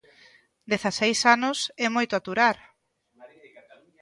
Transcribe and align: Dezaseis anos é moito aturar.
Dezaseis 0.71 1.19
anos 1.35 1.57
é 1.85 1.87
moito 1.95 2.13
aturar. 2.15 2.57